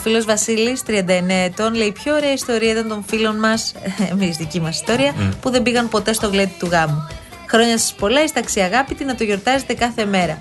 φίλος 0.06 0.24
Βασίλης, 0.24 0.82
39 0.86 1.44
ετών, 1.44 1.74
λέει: 1.74 1.92
Πιο 1.92 2.14
ωραία 2.14 2.32
ιστορία 2.32 2.70
ήταν 2.70 2.88
των 2.88 3.04
φίλων 3.08 3.36
μας, 3.38 3.72
εμείς 4.12 4.36
δική 4.36 4.60
μας 4.60 4.74
ιστορία, 4.74 5.14
που 5.40 5.50
δεν 5.50 5.62
πήγαν 5.62 5.88
ποτέ 5.88 6.12
στο 6.12 6.28
γλέντι 6.28 6.52
του 6.58 6.66
γάμου. 6.66 7.08
Χρόνια 7.48 7.78
σας 7.78 7.94
πολλά, 7.94 8.22
είστε 8.22 8.38
αξιαγάπητοι 8.38 9.04
να 9.04 9.14
το 9.14 9.24
γιορτάζετε 9.24 9.74
κάθε 9.74 10.04
μέρα. 10.04 10.38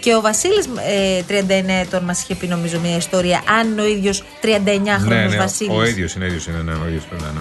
Και 0.00 0.14
ο 0.14 0.20
Βασίλης, 0.20 0.66
ε, 0.66 1.22
39 1.22 1.80
ετών, 1.80 2.04
μας 2.04 2.22
είχε 2.22 2.34
πει 2.34 2.46
νομίζω 2.46 2.80
μια 2.80 2.96
ιστορία. 2.96 3.42
Αν 3.58 3.70
είναι 3.70 3.80
ο 3.82 3.86
ίδιος 3.86 4.22
39χρονο 4.42 5.08
Ναι, 5.08 5.26
ναι, 5.26 5.36
Βασίλης. 5.36 5.76
ο 5.76 5.84
ίδιος 5.84 6.14
είναι, 6.14 6.26
ίδιος 6.26 6.46
είναι, 6.46 6.62
ναι, 6.62 6.72
ο 6.72 6.86
ίδιος 6.86 7.04
πρέπει 7.04 7.22
να 7.22 7.28
είναι. 7.28 7.40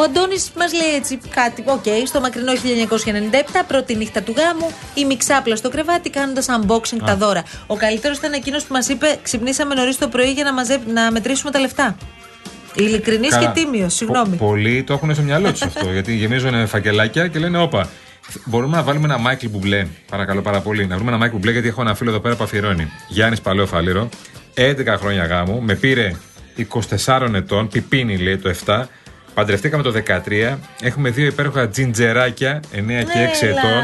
Ο 0.00 0.02
Ο 0.02 0.06
Αντώνης 0.06 0.50
μας 0.56 0.72
λέει 0.72 0.94
έτσι 0.94 1.18
κάτι. 1.30 1.64
Οκ, 1.66 2.06
στο 2.06 2.20
μακρινό 2.20 2.52
1997, 2.52 2.56
πρώτη 3.66 3.94
νύχτα 3.96 4.22
του 4.22 4.34
γάμου, 4.36 4.70
ημιξάπλα 4.94 5.56
στο 5.56 5.68
κρεβάτι 5.70 6.10
κάνοντας 6.10 6.46
unboxing 6.48 6.98
τα 7.06 7.16
δώρα. 7.16 7.42
Ο 7.66 7.76
καλύτερος 7.76 8.18
ήταν 8.18 8.32
εκείνος 8.32 8.64
που 8.64 8.72
μας 8.72 8.88
είπε: 8.88 9.18
Ξυπνήσαμε 9.22 9.74
νωρίς 9.74 9.98
το 9.98 10.08
πρωί 10.08 10.32
για 10.32 10.44
να, 10.44 10.52
μαζε... 10.52 10.80
να 10.92 11.10
μετρήσουμε 11.10 11.50
τα 11.50 11.60
λεφτά. 11.60 11.96
Ειλικρινής 12.74 13.28
και 13.28 13.34
Καλά. 13.34 13.52
τίμιος, 13.52 13.94
συγγνώμη. 13.94 14.36
Πο- 14.36 14.46
πολλοί 14.46 14.82
το 14.82 14.92
έχουν 14.92 15.14
στο 15.14 15.22
μυαλό 15.22 15.50
τους 15.50 15.62
αυτό. 15.62 15.92
γιατί 15.92 16.14
γεμίζουν 16.14 16.66
φακελάκια 16.66 17.28
και 17.28 17.38
λένε: 17.38 17.58
Όπα, 17.58 17.88
μπορούμε 18.44 18.76
να 18.76 18.82
βάλουμε 18.82 19.04
ένα 19.04 19.18
Michael 19.18 19.46
Bublé. 19.48 19.86
Παρακαλώ 20.10 20.42
πάρα 20.42 20.60
πολύ. 20.60 20.86
Να 20.86 20.94
βρούμε 20.94 21.10
ένα 21.10 21.18
Michael 21.18 21.34
Bublé 21.34 21.52
γιατί 21.52 21.68
έχω 21.68 21.80
ένα 21.80 21.94
φίλο 21.94 22.10
εδώ 22.10 22.20
πέρα 22.20 22.36
που 22.36 22.44
αφιερώνει. 22.44 22.92
Γιάννης 23.08 23.40
Παλαιό 23.40 23.66
Φαλήρο, 23.66 24.08
11 24.54 24.86
χρόνια 24.98 25.24
γάμου, 25.24 25.62
με 25.62 25.74
πήρε 25.74 26.12
24 27.06 27.34
ετών, 27.34 27.68
πιπίνι 27.68 28.16
λέει 28.16 28.38
το 28.38 28.54
7. 28.66 28.82
Παντρευτήκαμε 29.40 29.82
το 29.82 29.92
13. 30.06 30.58
Έχουμε 30.82 31.10
δύο 31.10 31.26
υπέροχα 31.26 31.68
τζιντζεράκια, 31.68 32.60
9 32.72 32.76
και 33.02 33.18
6 33.18 33.46
Έλα. 33.46 33.58
ετών. 33.58 33.82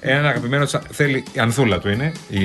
Έναν 0.00 0.26
αγαπημένο 0.26 0.64
της- 0.64 0.78
θέλει, 0.90 1.24
η 1.32 1.40
Ανθούλα 1.40 1.78
του 1.78 1.88
είναι, 1.90 2.12
η 2.28 2.38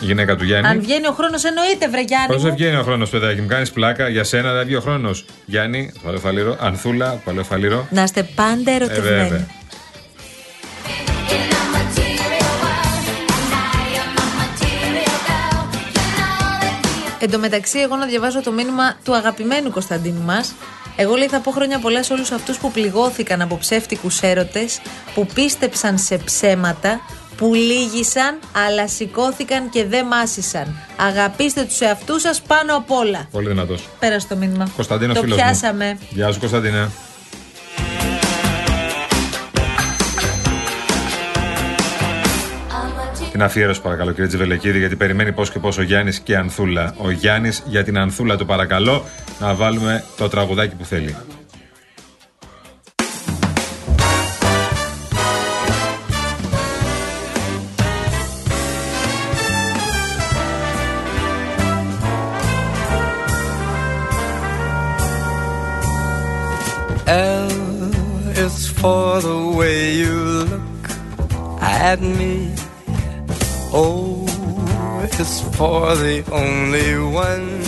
γυναίκα 0.00 0.36
του 0.36 0.44
Γιάννη. 0.44 0.68
Αν 0.68 0.80
βγαίνει 0.80 1.06
ο 1.06 1.12
χρόνος, 1.12 1.44
εννοείται, 1.44 1.88
βρε 1.88 2.00
Γιάννη. 2.00 2.26
Πώς 2.26 2.36
μου. 2.36 2.42
δεν 2.42 2.54
βγαίνει 2.54 2.76
ο 2.76 2.82
χρόνος, 2.82 3.10
παιδάκι 3.10 3.40
μου, 3.40 3.46
κάνεις 3.46 3.70
πλάκα. 3.70 4.08
Για 4.08 4.24
σένα 4.24 4.52
δεν 4.52 4.64
βγει 4.66 4.74
ο 4.74 4.80
χρόνος. 4.80 5.24
Γιάννη, 5.44 5.92
παλαιοφαλήρο. 6.02 6.56
Ανθούλα, 6.60 7.20
παλαιοφαλήρο. 7.24 7.86
Να 7.90 8.02
είστε 8.02 8.22
πάντα 8.34 8.70
Ε, 8.70 8.74
ερωτευμένοι. 8.74 9.22
βέβαια. 9.28 9.46
Εν 17.20 17.30
τω 17.30 17.38
μεταξύ, 17.38 17.78
εγώ 17.78 17.96
να 17.96 18.06
διαβάζω 18.06 18.42
το 18.42 18.52
μήνυμα 18.52 18.96
του 19.04 19.14
αγαπημένου 19.14 19.70
Κωνσταντίνου 19.70 20.20
μας. 20.22 20.54
Εγώ 21.00 21.14
λέει 21.14 21.28
θα 21.28 21.40
πω 21.40 21.50
χρόνια 21.50 21.78
πολλά 21.78 22.02
σε 22.02 22.12
όλους 22.12 22.30
αυτούς 22.30 22.58
που 22.58 22.70
πληγώθηκαν 22.70 23.42
από 23.42 23.58
ψεύτικους 23.58 24.20
έρωτες, 24.20 24.80
που 25.14 25.26
πίστεψαν 25.34 25.98
σε 25.98 26.16
ψέματα, 26.16 27.00
που 27.36 27.54
λύγησαν, 27.54 28.38
αλλά 28.66 28.88
σηκώθηκαν 28.88 29.70
και 29.70 29.84
δεν 29.84 30.06
μάσησαν. 30.06 30.78
Αγαπήστε 30.96 31.64
τους 31.64 31.80
εαυτούς 31.80 32.22
σας 32.22 32.40
πάνω 32.40 32.76
απ' 32.76 32.90
όλα. 32.90 33.28
Πολύ 33.30 33.48
δυνατός. 33.48 33.88
Πέρασε 33.98 34.26
το 34.26 34.36
μήνυμα. 34.36 34.70
Κωνσταντίνο 34.76 35.14
το 35.14 35.20
φίλος. 35.20 35.36
πιάσαμε. 35.36 35.98
Γεια 36.10 36.32
σου, 36.32 36.38
Κωνσταντίνε. 36.38 36.88
Την 43.32 43.42
αφιέρωση 43.42 43.80
παρακαλώ 43.80 44.10
κύριε 44.10 44.26
Τζιβελεκίδη 44.26 44.78
γιατί 44.78 44.96
περιμένει 44.96 45.32
πώς 45.32 45.50
και 45.50 45.58
πώς 45.58 45.78
ο 45.78 45.82
Γιάννης 45.82 46.20
και 46.20 46.32
η 46.32 46.36
Ανθούλα. 46.36 46.94
Ο 46.96 47.10
Γιάννης 47.10 47.62
για 47.66 47.84
την 47.84 47.98
Ανθούλα 47.98 48.36
του 48.36 48.46
παρακαλώ 48.46 49.04
να 49.38 49.54
βάλουμε 49.54 50.04
το 50.16 50.28
τραγουδάκι 50.28 50.74
που 50.74 50.84
θέλει. 50.84 51.16
L 67.06 67.50
is 68.44 68.68
for 68.80 69.20
the 69.28 69.40
way 69.58 69.94
you 70.02 70.16
look 70.50 70.84
at 71.60 72.00
me. 72.18 72.34
O 73.72 74.26
is 75.18 75.40
for 75.56 75.96
the 75.96 76.22
only 76.30 76.96
one 76.96 77.67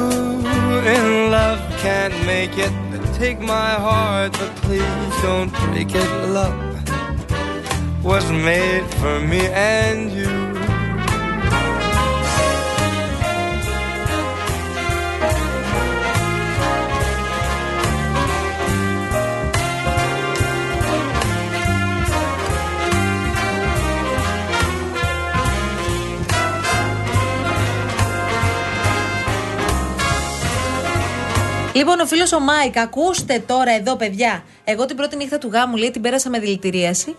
in 0.85 1.31
love 1.31 1.59
can't 1.79 2.13
make 2.25 2.57
it. 2.57 2.73
Take 3.15 3.39
my 3.39 3.71
heart, 3.87 4.31
but 4.33 4.55
please 4.57 5.21
don't 5.21 5.51
break 5.65 5.93
it. 5.93 6.11
Love 6.29 6.57
was 8.03 8.25
made 8.31 8.85
for 8.95 9.19
me 9.19 9.41
and 9.47 10.11
you. 10.11 10.30
Λοιπόν, 31.81 31.99
ο 31.99 32.05
φίλος 32.05 32.31
ο 32.31 32.39
Μάικ, 32.39 32.77
ακούστε 32.77 33.43
τώρα 33.47 33.71
εδώ, 33.71 33.95
παιδιά. 33.95 34.43
Εγώ 34.71 34.85
την 34.85 34.95
πρώτη 34.95 35.15
νύχτα 35.15 35.37
του 35.37 35.49
γάμου, 35.53 35.75
λέει, 35.75 35.91
την 35.91 36.01
πέρασα 36.01 36.29
με 36.29 36.39
δηλητηρίαση. 36.39 37.15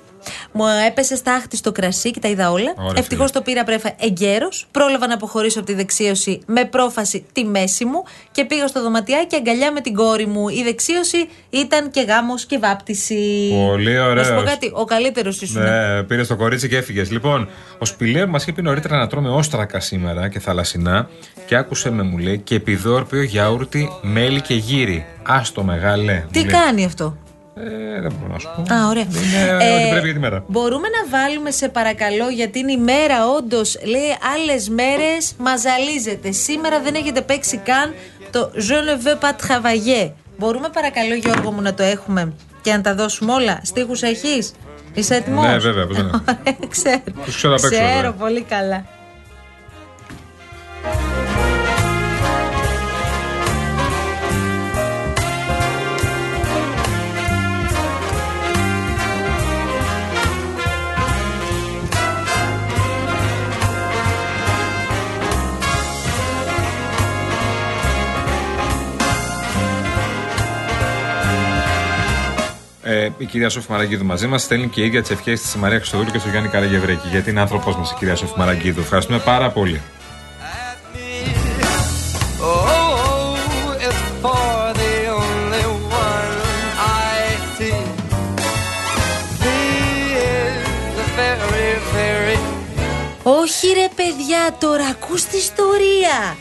Μου 0.52 0.64
έπεσε 0.86 1.16
στάχτη 1.16 1.56
στο 1.56 1.72
κρασί 1.72 2.10
και 2.10 2.20
τα 2.20 2.28
είδα 2.28 2.50
όλα. 2.50 2.74
Ωραία, 2.76 2.92
Ευτυχώς 2.96 3.30
φίλε. 3.30 3.38
το 3.38 3.42
πήρα 3.50 3.64
πρέφα 3.64 3.92
εγκαίρως. 4.00 4.66
Πρόλαβα 4.70 5.06
να 5.06 5.14
αποχωρήσω 5.14 5.58
από 5.58 5.66
τη 5.68 5.74
δεξίωση 5.74 6.40
με 6.46 6.64
πρόφαση 6.64 7.24
τη 7.32 7.44
μέση 7.44 7.84
μου 7.84 8.02
και 8.30 8.44
πήγα 8.44 8.66
στο 8.66 8.82
δωματιάκι 8.82 9.36
αγκαλιά 9.36 9.72
με 9.72 9.80
την 9.80 9.94
κόρη 9.94 10.26
μου. 10.26 10.48
Η 10.48 10.62
δεξίωση 10.62 11.28
ήταν 11.50 11.90
και 11.90 12.00
γάμος 12.00 12.44
και 12.46 12.58
βάπτιση. 12.58 13.50
Πολύ 13.68 13.92
Να 13.94 14.00
σου 14.24 14.30
πω 14.30 14.34
ωραίος. 14.36 14.44
κάτι, 14.50 14.70
ο 14.74 14.84
καλύτερος 14.84 15.40
ήσουν. 15.42 15.62
Ναι, 15.62 16.02
πήρες 16.02 16.26
το 16.28 16.36
κορίτσι 16.36 16.68
και 16.68 16.76
έφυγες. 16.76 17.10
Λοιπόν, 17.10 17.48
ο 17.78 17.84
Σπηλέρ 17.84 18.28
μας 18.28 18.42
είχε 18.42 18.52
πει 18.52 18.62
νωρίτερα 18.62 18.96
να 18.98 19.06
τρώμε 19.06 19.28
όστρακα 19.28 19.80
σήμερα 19.80 20.28
και 20.28 20.38
θαλασσινά 20.40 21.08
και 21.46 21.54
άκουσε 21.56 21.90
με 21.90 22.02
μου 22.02 22.18
λέει 22.18 22.38
και 22.38 22.54
επιδόρπιο 22.54 23.22
γιαούρτι, 23.22 23.90
μέλι 24.02 24.40
και 24.40 24.54
γύρι. 24.54 25.06
Άστο 25.22 25.62
μεγάλε. 25.62 26.24
Τι 26.30 26.38
μου 26.38 26.44
λέει. 26.44 26.54
κάνει 26.54 26.84
αυτό; 26.84 27.16
Ε, 27.54 28.00
δεν 28.00 28.12
μπορώ 28.20 28.32
να 28.32 28.38
σου 28.38 28.48
πω. 28.56 28.74
Α, 28.74 28.88
ωραία. 28.88 29.02
Είναι 29.02 29.74
ό,τι 29.76 29.88
πρέπει 29.90 30.04
για 30.04 30.12
τη 30.14 30.18
μέρα. 30.20 30.44
Μπορούμε 30.46 30.88
να 30.88 31.18
βάλουμε 31.18 31.50
σε 31.50 31.68
παρακαλώ, 31.68 32.28
γιατί 32.28 32.58
είναι 32.58 32.72
η 32.72 32.76
μέρα, 32.76 33.28
όντως. 33.28 33.78
Λέει 33.84 34.16
άλλες 34.34 34.68
μέρες 34.68 35.34
μα 35.38 35.56
ζαλίζετε. 35.56 36.32
Σήμερα 36.32 36.80
δεν 36.80 36.94
έχετε 36.94 37.20
παίξει 37.20 37.56
καν 37.56 37.94
το 38.30 38.50
Je 38.56 38.78
ne 38.86 39.06
veux 39.06 39.18
pas 39.24 39.32
travailler. 39.46 40.10
Μπορούμε 40.38 40.68
παρακαλώ, 40.68 41.14
Γιώργο 41.14 41.52
μου, 41.52 41.60
να 41.60 41.74
το 41.74 41.82
έχουμε 41.82 42.32
και 42.62 42.72
να 42.72 42.80
τα 42.80 42.94
δώσουμε 42.94 43.32
όλα; 43.32 43.60
Στίχους 43.62 44.02
έχεις; 44.02 44.52
Είσαι 44.94 45.14
έτοιμος; 45.14 45.46
Ναι, 45.46 45.58
βέβαια, 45.58 45.86
πώς 45.86 45.96
δεν 45.96 46.06
είναι. 46.06 46.22
ξέρω. 46.74 47.00
Τους 47.24 47.36
ξέρω 47.36 47.54
απ' 47.54 47.64
έξω, 47.64 47.68
Ξέρω 47.76 47.94
βέβαια. 47.94 48.12
πολύ 48.12 48.42
καλά. 48.42 48.84
Η 73.18 73.24
κυρία 73.24 73.48
Σόφη 73.48 73.70
Μαραγκίδου 73.70 74.04
μαζί 74.04 74.26
μας 74.26 74.42
στέλνει 74.42 74.68
και 74.68 74.80
η 74.80 74.84
ίδια 74.84 75.00
τις 75.00 75.10
ευχές 75.10 75.40
στη 75.40 75.58
Μαρία 75.58 75.76
Χρυστοδούλου 75.78 76.10
και 76.10 76.18
στο 76.18 76.28
Γιάννη 76.28 76.48
Καραγευρέκη. 76.48 77.08
Γιατί 77.08 77.30
είναι 77.30 77.40
άνθρωπός 77.40 77.76
μας 77.76 77.90
η 77.90 77.94
κυρία 77.98 78.16
Σόφη 78.16 78.32
Μαραγκίδου. 78.36 78.80
Ευχαριστούμε 78.80 79.18
πάρα 79.18 79.50
πολύ. 79.50 79.80
at 80.70 80.78
me. 80.94 81.10
Oh, 82.40 83.84
it's 83.86 84.02
for 84.22 84.54
the 84.82 84.94
only 85.20 85.64
one 86.08 86.34
I 87.10 87.16
see. 87.56 87.80
He 89.44 89.60
is 90.36 90.56
the 90.98 91.06
very, 91.18 91.70
very 91.96 92.38
Όχι 93.22 93.66
ρε 93.66 93.88
παιδιά, 93.94 94.56
τώρα 94.60 94.84
ακούς 94.86 95.24
τη 95.24 95.36
ιστορία. 95.36 96.36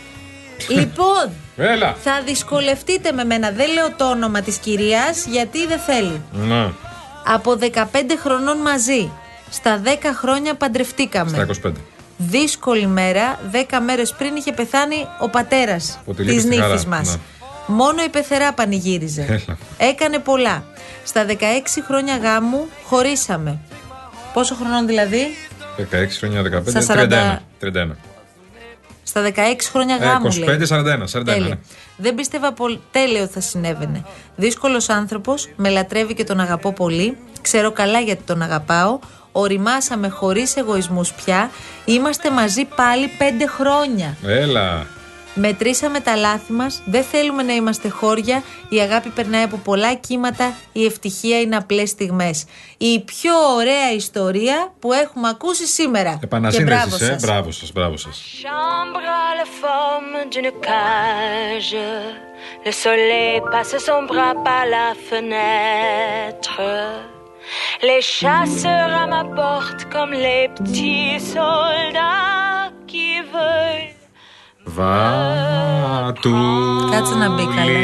λοιπόν, 0.68 1.32
Έλα! 1.58 1.96
θα 2.04 2.22
δυσκολευτείτε 2.26 3.12
με 3.12 3.24
μένα. 3.24 3.52
Δεν 3.52 3.72
λέω 3.74 3.92
το 3.98 4.10
όνομα 4.10 4.42
της 4.42 4.58
κυρίας 4.58 5.26
γιατί 5.26 5.68
δεν 5.68 5.80
θέλει. 5.80 6.22
Ναι, 6.32 6.70
Από 7.26 7.58
15 7.62 7.86
χρονών 8.24 8.58
μαζί. 8.58 9.12
Στα 9.50 9.82
10 9.86 9.88
χρόνια 10.16 10.56
παντρευτήκαμε. 10.56 11.30
στα 11.30 11.70
25. 11.70 11.72
Δύσκολη 12.18 12.88
μέρα. 12.88 13.40
10 13.52 13.80
μέρες 13.86 14.14
πριν 14.18 14.36
είχε 14.36 14.52
πεθάνει 14.52 15.08
ο 15.20 15.30
πατέρας 15.30 16.00
Που 16.06 16.14
τη 16.14 16.24
της 16.24 16.34
λείπει 16.34 16.42
στη 16.48 16.56
χαρά, 16.62 16.68
νύφης 16.74 16.86
μας. 16.86 17.10
ναι. 17.10 17.20
Μόνο 17.68 18.04
η 18.04 18.10
πεθερά 18.10 18.54
πανηγύριζε. 18.54 19.26
Έλα. 19.30 19.58
Έκανε 19.78 20.20
πολλά. 20.20 20.64
Στα 21.04 21.26
16 21.26 21.34
χρόνια 21.88 22.18
γάμου 22.18 22.68
χωρίσαμε. 22.86 23.58
Πόσο 24.34 24.56
χρονών 24.56 24.88
δηλαδή; 24.88 25.28
16 25.78 26.18
χρόνια, 26.20 26.42
15, 26.42 26.82
Στα 26.82 26.96
31. 26.96 27.10
40. 27.10 27.42
31. 27.60 27.96
Στα 29.12 29.22
16 29.36 29.70
χρόνια 29.72 29.98
Ε, 30.02 30.06
γάμου. 30.06 30.28
25, 30.28 30.38
λέει. 30.40 30.58
41. 30.70 31.04
41 31.20 31.24
Τέλεια. 31.26 31.48
ναι. 31.48 31.58
Δεν 31.98 32.16
πίστευα 32.16 32.54
ποτέ, 32.54 33.06
λέει, 33.08 33.22
ότι 33.22 33.34
θα 33.34 33.40
συνέβαινε. 33.40 34.06
Δύσκολος 34.36 34.90
άνθρωπος, 34.90 35.50
με 35.56 35.70
λατρεύει 35.70 36.14
και 36.14 36.24
τον 36.24 36.40
αγαπώ 36.40 36.74
πολύ. 36.74 37.18
Ξέρω 37.42 37.72
καλά 37.72 38.00
γιατί 38.00 38.24
τον 38.24 38.42
αγαπάω. 38.42 39.00
Οριμάσαμε 39.32 40.10
χωρίς 40.10 40.56
εγωισμούς 40.56 41.14
πια. 41.14 41.50
Είμαστε 41.86 42.32
μαζί 42.32 42.66
πάλι 42.66 43.08
πέντε 43.18 43.48
χρόνια. 43.48 44.18
Έλα. 44.26 44.86
Μετρήσαμε 45.34 46.00
τα 46.00 46.16
λάθη 46.16 46.54
μας. 46.54 46.82
Δεν 46.86 47.04
θέλουμε 47.04 47.44
να 47.44 47.54
είμαστε 47.54 47.90
χώρια. 47.90 48.44
Η 48.70 48.80
αγάπη 48.80 49.10
περνάει 49.10 49.44
από 49.44 49.58
πολλά 49.58 49.94
κύματα. 49.94 50.56
Η 50.72 50.86
ευτυχία 50.86 51.40
είναι 51.40 51.56
απλές 51.56 51.90
στιγμές. 51.90 52.46
Η 52.78 53.00
πιο 53.00 53.34
ωραία 53.56 53.92
ιστορία 53.94 54.74
που 54.80 54.94
έχουμε 54.94 55.30
ακούσει 55.30 55.66
σήμερα. 55.68 56.18
Και 56.20 56.28
μπράβο 56.28 56.48
Επανασύνδεση, 56.58 57.04
ε. 57.04 57.08
σας. 57.08 57.22
Μπράβο 57.22 57.52
σας, 57.52 57.72
μπράβο 57.72 57.98
σας. 57.98 58.22
chambre 58.44 59.06
a 59.26 59.30
la 59.42 59.48
forme 59.62 60.18
d'une 60.32 60.52
cage. 60.70 61.76
Le 62.66 62.72
soleil 62.84 63.36
passe 63.52 63.76
son 63.88 64.02
bras 64.12 64.36
par 64.48 64.64
la 64.76 64.88
fenêtre. 65.10 66.56
Les 67.90 68.02
chasseurs 68.18 68.94
à 69.04 69.06
ma 69.14 69.24
porte 69.40 69.82
comme 69.94 70.14
les 70.28 70.44
petits 70.56 71.20
soldats 71.36 72.72
qui 72.92 73.10
veulent. 73.34 74.01
Βάτου. 74.76 76.36
Κάτσε 76.92 77.16
να 77.16 77.30
μπει 77.30 77.44
καλά. 77.56 77.80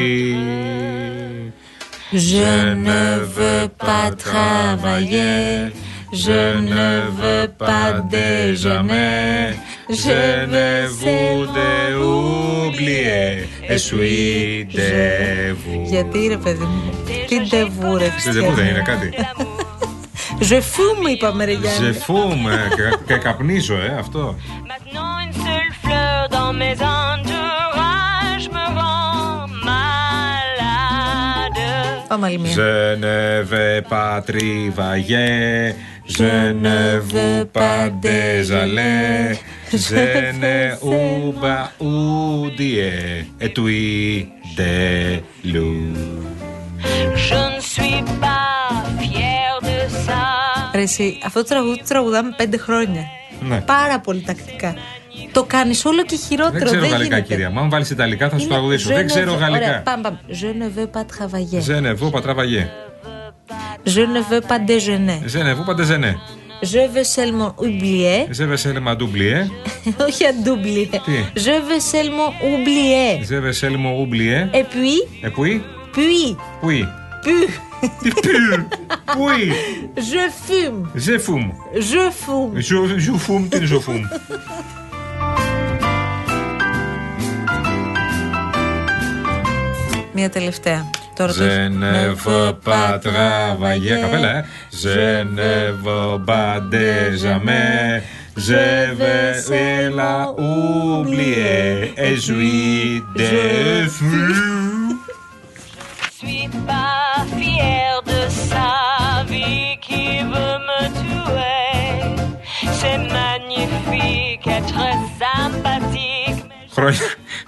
Je 2.12 2.74
ne 2.88 3.20
veux 3.36 3.67
pas 3.86 4.12
travailler. 4.12 5.72
Je 6.12 6.58
ne 6.74 6.89
veux 7.20 7.48
pas 7.58 8.01
déjeuner. 8.10 9.53
Je 9.89 10.46
ne 10.53 10.88
voudrais 10.88 11.94
oublier. 11.96 13.50
Et 13.70 13.77
suis 13.77 14.65
de 14.65 15.53
vous. 15.62 15.86
Γιατί 15.89 16.27
ρε 16.27 16.38
παιδί 16.38 16.63
μου, 16.63 16.94
τι 17.27 17.39
ντεβού 17.39 17.98
ρε 17.98 18.12
Σε 18.17 18.32
δεν 18.32 18.67
είναι 18.67 18.84
κάτι. 18.86 19.10
Je 20.39 20.62
fume 20.62 21.08
είπαμε 21.10 21.46
ρε 21.46 21.51
Γιάννη. 21.51 21.94
Σε 21.94 22.00
φούμε 22.00 22.67
και, 22.75 23.13
και 23.13 23.20
καπνίζω, 23.20 23.75
ε, 23.75 23.96
αυτό. 24.00 24.36
Dans 26.48 26.58
mes 26.66 26.77
entourages 27.00 28.48
me 28.58 28.66
rend 28.80 29.48
malade. 29.70 31.62
Πάμε 32.10 32.24
άλλη 32.27 32.38
μία. 32.44 32.54
Je 32.60 32.74
ne 33.06 33.20
veux 33.51 33.82
pas 33.94 34.16
travailler. 34.32 35.75
Je 36.18 36.34
ne 36.66 36.80
veux 37.12 37.42
pas 37.58 37.82
déjeuner. 38.08 39.12
Je 39.88 40.06
ne 40.44 40.58
veux 40.88 41.34
pas 41.46 41.66
oublier. 41.92 42.98
Et 43.44 43.51
tu 43.56 43.66
de 44.60 44.74
loup. 45.54 45.96
Je 47.27 47.42
ne 47.54 47.60
suis 47.72 48.01
pas 48.24 48.58
fière 49.01 49.58
de 49.70 49.77
ça. 50.06 50.24
Ρε 50.74 50.82
εσύ, 50.82 51.20
αυτό 51.25 51.42
το 51.42 51.48
τραγούδι 51.48 51.77
το 51.77 51.84
τραγουδάμε 51.88 52.34
πέντε 52.38 52.58
χρόνια. 52.58 53.06
Ναι. 53.39 53.62
Πάρα 53.62 54.00
πολύ 54.00 54.22
τακτικά. 54.22 54.75
Το 55.38 55.44
κάνει 55.56 55.75
όλο 55.84 56.03
και 56.10 56.15
χειρότερο. 56.27 56.51
Δεν 56.60 56.65
ξέρω 56.65 56.82
γαλλικά, 56.82 57.03
γίνεται. 57.03 57.22
κυρία. 57.22 57.50
μου. 57.51 57.60
Αν 57.60 57.70
βάλει 57.70 57.86
Ιταλικά, 57.91 58.29
θα 58.29 58.38
σου 58.38 58.44
Είναι 58.46 58.53
τραγουδήσω. 58.53 58.89
je 58.89 58.94
Δεν 58.94 59.03
ne 59.06 59.08
ξέρω 59.08 59.32
veux- 59.32 59.36
Ωραία, 59.36 59.50
γαλλικά. 59.50 59.82
πάμε, 59.86 60.01
πάμε. 60.03 60.20
Je 60.41 60.50
ne 60.62 60.67
veux 60.77 60.89
pas 60.96 61.06
travailler. 61.15 61.60
Je 61.70 61.75
ne 61.86 61.91
veux 62.00 62.12
pas 62.15 62.22
travailler. 62.27 62.63
Je 63.96 64.01
ne 64.13 64.22
veux 64.29 64.41
pas 64.51 64.60
déjeuner. 64.72 65.20
Je 65.34 65.39
ne 65.48 65.51
veux 65.58 65.65
pas 65.70 65.75
déjeuner. 65.82 66.15
Je 66.74 66.82
veux 66.94 67.08
seulement 67.17 67.51
oublier. 67.65 68.17
Je 68.38 68.44
veux 68.50 68.60
seulement 68.65 68.96
oublier. 69.06 69.39
Όχι 70.08 70.24
αντούμπλιε. 70.32 70.86
Τι? 71.06 71.17
Je 71.46 71.56
veux 71.67 71.82
seulement 71.94 72.29
oublier. 72.51 73.08
Je 73.29 73.36
veux 73.44 73.56
seulement 73.63 73.94
oublier. 74.03 74.39
Et 74.60 74.65
puis, 74.74 74.98
Et 75.27 75.32
puis, 75.38 75.56
puis, 75.96 76.25
oui. 76.67 76.79
puis, 77.25 77.41
Τι 78.01 78.10
πυρ. 78.24 78.60
Oui. 79.25 79.41
je 80.12 80.24
fume. 80.46 80.79
Je 81.06 81.15
fume. 81.25 81.50
Je 81.91 82.03
fume. 82.22 82.51
Je, 82.67 82.77
je 83.06 83.13
fume, 83.25 83.46
τι 83.50 83.58
είναι 83.58 83.67
je 83.74 83.79
fume. 83.88 84.06
Τελευταία. 90.26 90.90
Τώρα 91.16 91.32
Ζενεύω 91.32 92.46
ναι. 92.46 92.52
πατρά 92.52 93.56
βαγέ. 93.60 93.94
Ναι. 93.94 94.00
Καπέλα, 94.00 94.38
ε. 94.38 94.46
Ζενεύω 94.70 96.22
παντέζαμε. 96.25 98.03
Ζεύε 98.36 99.34
σέλα 99.46 100.34
ούμπλιε. 100.38 101.92
Εζουί 101.96 103.06
δε 103.14 103.25
Χρόνια, 116.77 117.00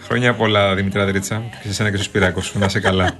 mais 0.09 0.17
Χρόνια, 0.17 0.33
χρόνια 0.33 0.33
πολλά, 0.33 0.75
Δημητρά 0.75 1.05
Δρίτσα. 1.05 1.43
Και 1.49 1.57
σε 1.61 1.69
εσένα 1.69 1.89
και 1.89 1.95
στο 1.95 2.05
Σπυράκο 2.05 2.41
σου. 2.41 2.59
Να 2.59 2.65
είσαι 2.65 2.79
καλά. 2.79 3.17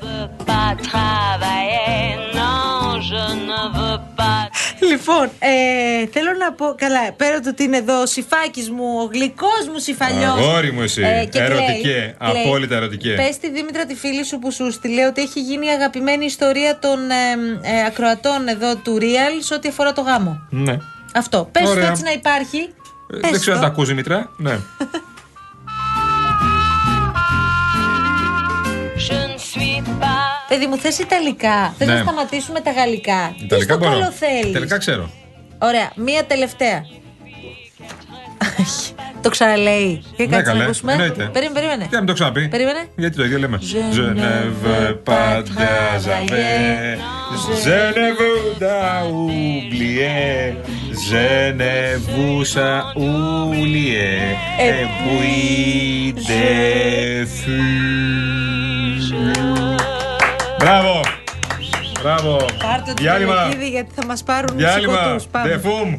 je 0.00 0.06
veux 0.06 0.30
pas 0.50 0.70
travailler. 0.88 2.06
Non, 2.38 3.00
je 3.10 3.24
ne 3.48 3.60
veux 3.76 4.00
pas. 4.16 4.48
Λοιπόν, 4.90 5.24
ε, 5.38 6.06
θέλω 6.12 6.30
να 6.38 6.52
πω. 6.52 6.74
Καλά, 6.76 7.12
πέρα 7.16 7.40
το 7.40 7.48
ότι 7.48 7.62
είναι 7.62 7.76
εδώ 7.76 8.00
ο 8.00 8.06
συφάκι 8.06 8.70
μου, 8.70 8.84
ο 9.02 9.08
γλυκός 9.12 9.64
μου 9.72 9.78
συφαλιό. 9.78 10.32
Αγόρι 10.32 10.72
μου 10.72 10.82
εσύ. 10.82 11.02
Ερωτικέ, 11.32 12.14
απόλυτα 12.18 12.76
ερωτικέ. 12.76 13.14
Πες 13.14 13.38
τη 13.38 13.50
Δήμητρα 13.50 13.86
τη 13.86 13.94
φίλη 13.94 14.24
σου 14.24 14.38
που 14.38 14.52
σου 14.52 14.72
στείλε 14.72 15.06
ότι 15.06 15.20
έχει 15.22 15.40
γίνει 15.40 15.66
η 15.66 15.70
αγαπημένη 15.70 16.24
ιστορία 16.24 16.78
των 16.78 16.98
ε, 17.10 17.14
ε, 17.62 17.84
ακροατών 17.86 18.48
εδώ 18.48 18.76
του 18.76 18.98
Real 19.00 19.34
σε 19.40 19.54
ό,τι 19.54 19.68
αφορά 19.68 19.92
το 19.92 20.00
γάμο. 20.00 20.40
Ναι. 20.50 20.76
Αυτό. 21.14 21.48
Πες 21.52 21.62
το 21.62 21.70
Ωραία. 21.70 21.88
έτσι 21.88 22.02
να 22.02 22.12
υπάρχει. 22.12 22.58
Ε, 23.12 23.16
Πες 23.20 23.30
Δεν 23.30 23.40
ξέρω 23.40 23.56
αν 23.56 23.62
το. 23.62 23.68
τα 23.68 23.72
ακούς 23.72 23.88
Δημητρά. 23.88 24.30
Ναι. 24.36 24.58
Παιδί 30.48 30.66
μου, 30.66 30.76
θες 30.78 30.98
Ιταλικά; 30.98 31.74
Θες 31.78 31.86
Ναι. 31.88 31.94
να 31.94 32.00
σταματήσουμε 32.02 32.60
τα 32.60 32.70
Γαλλικά; 32.70 33.34
Ιταλικά 33.36 33.56
Τι 33.56 33.62
στο 33.62 33.76
μπορώ. 33.78 33.90
καλό 33.90 34.10
θέλεις; 34.10 34.52
Τελικά 34.52 34.78
ξέρω. 34.78 35.10
Ωραία, 35.58 35.90
μία 35.94 36.24
τελευταία. 36.24 36.82
το 39.22 39.28
ξαναλέει. 39.28 40.02
Και 40.16 40.22
Ναι, 40.22 40.26
κάτσε 40.26 40.36
να 40.36 40.42
καλέ. 40.52 40.62
ακούσουμε. 40.64 40.92
Εννοείται. 40.92 41.24
Περίμενε, 41.32 41.54
περίμενε. 41.54 41.82
Τι 41.84 41.88
να 41.92 41.98
μην 41.98 42.06
το 42.06 42.12
ξαναπεί. 42.12 42.48
Περίμενε. 42.48 42.86
Γιατί 42.96 43.16
το 43.16 43.24
ίδιο 43.24 43.38
λέμε. 43.38 43.58
Je 43.62 43.94
Je 43.96 44.06
ne 44.22 44.34
veux 44.62 44.94
pas 45.10 45.32
travailler. 45.54 46.98
Je 47.64 47.80
ne 47.98 48.08
veux 48.20 48.42
pas 48.64 48.92
oublier. 49.22 50.26
Je 51.10 51.28
ne 51.60 51.76
veux 52.12 52.44
pas 52.54 52.78
oublier. 52.96 54.18
Et 54.68 54.82
puis 55.00 56.12
des 56.28 57.26
fous. 57.38 59.67
Μπράβο. 60.68 61.00
Μπράβο. 62.02 62.36
Πάρτε 62.36 62.92
το 62.92 63.02
Διάλειμμα. 63.02 63.34
τηλεκίδι 63.42 63.68
γιατί 63.68 63.90
θα 63.94 64.04
μας 64.06 64.22
πάρουν 64.22 64.56
Διάλειμμα. 64.56 64.92
μουσικοτούς. 64.92 65.26
Πάμε. 65.26 65.60
De 65.64 65.66
fum. 65.66 65.98